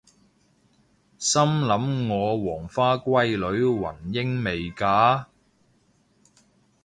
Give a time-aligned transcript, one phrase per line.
[1.19, 5.27] 心諗我黃花閨女雲英未嫁！？